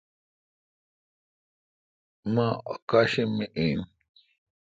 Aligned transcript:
می 2.33 2.45
اکاشم 2.71 3.29
می 3.37 3.45
این۔ 3.57 3.79